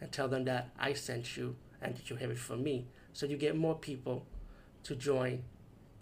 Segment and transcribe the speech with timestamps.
[0.00, 2.86] and tell them that I sent you and that you have it from me.
[3.12, 4.26] So you get more people
[4.84, 5.44] to join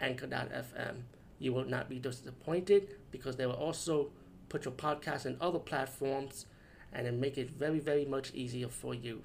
[0.00, 1.02] Anchor.fm.
[1.38, 4.10] You will not be disappointed because they will also
[4.48, 6.46] put your podcast in other platforms
[6.92, 9.22] and then make it very, very much easier for you.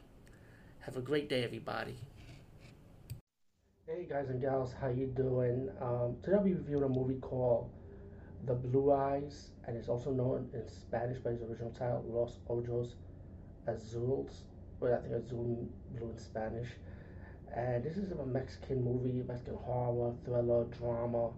[0.80, 1.98] Have a great day, everybody.
[3.86, 5.70] Hey guys and gals, how you doing?
[5.81, 7.70] Um, today I'll be reviewing a movie called
[8.45, 12.95] The Blue Eyes, and it's also known in Spanish by its original title, Los Ojos
[13.68, 14.44] Azules
[14.80, 16.67] but I think Azul Blue in Spanish.
[17.55, 21.31] And this is a Mexican movie, Mexican horror, thriller, drama.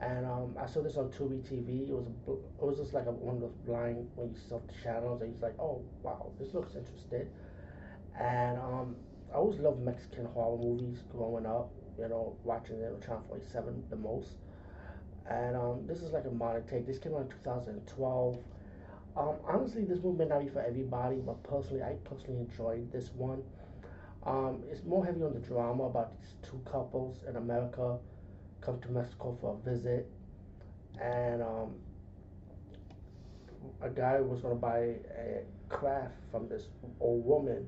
[0.00, 1.88] And um, I saw this on Tubi TV.
[1.88, 4.72] It was it was just like a, one of those blind when you saw the
[4.82, 7.26] channels and you're like, oh wow, this looks interesting.
[8.18, 8.96] And um,
[9.32, 11.70] I always loved Mexican horror movies growing up.
[11.98, 14.36] You know, watching it on Channel 47 the most.
[15.28, 16.86] And um, this is like a modern take.
[16.86, 18.38] This came out in 2012.
[19.18, 23.10] Um, honestly, this movie may not be for everybody, but personally, I personally enjoyed this
[23.14, 23.42] one.
[24.24, 27.98] Um, it's more heavy on the drama about these two couples in America
[28.60, 30.08] come to Mexico for a visit,
[31.00, 31.74] and um,
[33.82, 34.78] a guy was gonna buy
[35.18, 36.68] a craft from this
[37.00, 37.66] old woman,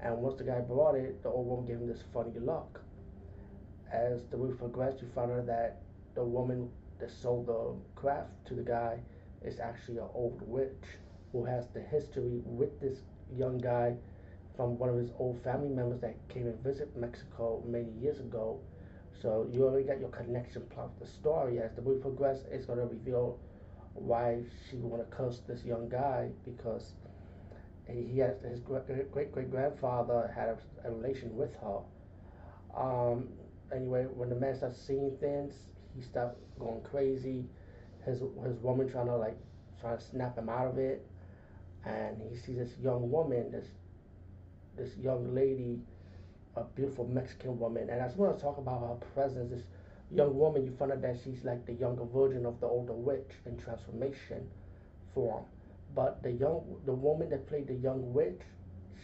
[0.00, 2.80] and once the guy brought it, the old woman gave him this funny look.
[3.92, 5.82] As the movie progressed, you found out that
[6.14, 6.68] the woman
[7.00, 9.00] that sold the craft to the guy
[9.44, 10.84] is actually an old witch
[11.32, 12.98] who has the history with this
[13.36, 13.94] young guy
[14.56, 18.58] from one of his old family members that came and visit Mexico many years ago.
[19.20, 21.58] So you already got your connection plot the story.
[21.58, 23.38] As the movie progresses, it's to reveal
[23.94, 26.92] why she to curse this young guy because
[27.88, 31.78] he has his great great grandfather had a, a, relation with her.
[32.76, 33.28] Um,
[33.74, 35.54] anyway, when the man starts seeing things,
[35.94, 37.46] he starts going crazy
[38.06, 39.36] his his woman trying to like
[39.80, 41.04] trying to snap him out of it,
[41.84, 43.66] and he sees this young woman, this
[44.76, 45.80] this young lady,
[46.56, 49.50] a beautiful Mexican woman, and I just want to talk about her presence.
[49.50, 49.64] This
[50.10, 53.30] young woman, you find out that she's like the younger version of the older witch
[53.44, 54.46] in transformation
[55.14, 55.44] form.
[55.94, 58.40] But the young, the woman that played the young witch,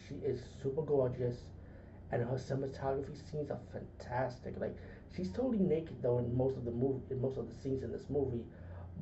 [0.06, 1.36] she is super gorgeous,
[2.12, 4.54] and her cinematography scenes are fantastic.
[4.60, 4.76] Like
[5.16, 7.92] she's totally naked though in most of the movie, in most of the scenes in
[7.92, 8.44] this movie,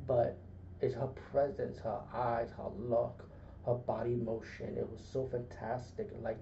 [0.07, 0.37] but
[0.81, 3.23] it's her presence, her eyes, her look,
[3.65, 4.77] her body motion.
[4.77, 6.09] It was so fantastic.
[6.21, 6.39] Like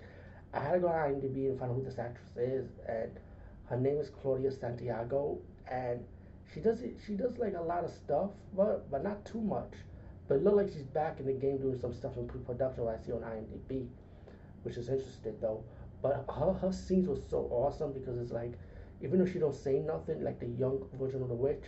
[0.53, 3.11] I had to go on IMDb and find out who this actress is, and
[3.65, 5.37] her name is Claudia Santiago,
[5.69, 6.03] and
[6.53, 6.97] she does it.
[7.05, 9.73] She does like a lot of stuff, but but not too much.
[10.27, 12.87] But it looked like she's back in the game doing some stuff in pre-production.
[12.87, 13.87] I see on IMDb,
[14.63, 15.63] which is interesting though.
[16.01, 18.53] But her her scenes were so awesome because it's like,
[19.03, 21.65] even though she don't say nothing, like the young version of the witch,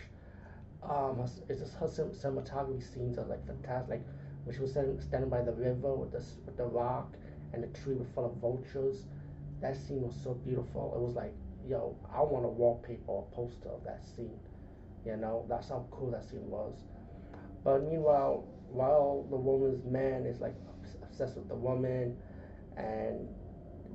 [0.88, 3.90] um, it's just her cinematography scenes are like fantastic.
[3.90, 4.04] Like
[4.44, 7.14] when she was standing, standing by the river with the with the rock
[7.52, 9.04] and the tree was full of vultures.
[9.60, 10.92] That scene was so beautiful.
[10.96, 11.32] It was like,
[11.68, 14.38] yo, I want a wallpaper or a poster of that scene.
[15.06, 16.74] You know, that's how cool that scene was.
[17.62, 20.54] But meanwhile, while the woman's man is like
[21.02, 22.16] obsessed with the woman,
[22.76, 23.28] and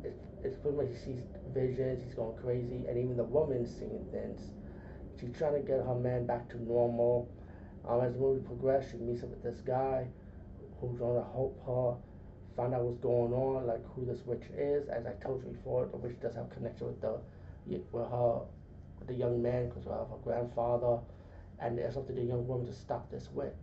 [0.05, 1.19] it's, it's pretty much he sees
[1.53, 4.51] visions, he's going crazy, and even the woman's seeing things
[5.19, 7.29] She's trying to get her man back to normal.
[7.87, 10.07] Um, as the movie progresses, she meets up with this guy
[10.79, 11.95] who's gonna help her
[12.55, 14.89] find out what's going on, like who this witch is.
[14.89, 17.19] As I told you before, the witch does have connection with the
[17.67, 18.41] with her
[18.99, 20.99] with the young man because of her grandfather,
[21.59, 23.53] and it's up to the young woman to stop this witch.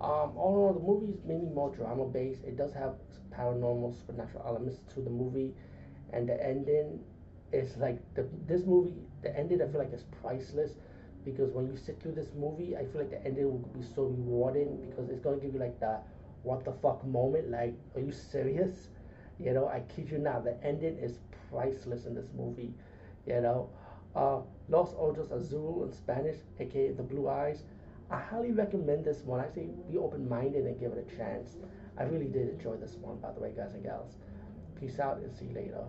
[0.00, 2.44] Um, all in all, the movie is mainly more drama based.
[2.44, 2.96] It does have
[3.30, 5.54] paranormal, supernatural elements to the movie,
[6.12, 7.00] and the ending
[7.52, 10.72] is like the this movie the ending I feel like is priceless
[11.24, 14.04] because when you sit through this movie I feel like the ending will be so
[14.04, 16.06] rewarding because it's gonna give you like that
[16.42, 18.88] what the fuck moment like are you serious?
[19.38, 21.18] You know I kid you not the ending is
[21.50, 22.72] priceless in this movie
[23.26, 23.68] you know?
[24.14, 27.62] Uh, Los Ojos Azul in Spanish aka the blue eyes.
[28.10, 29.40] I highly recommend this one.
[29.40, 31.56] I say be open-minded and give it a chance.
[31.98, 34.16] I really did enjoy this one by the way guys and gals.
[34.80, 35.84] Peace out and see you later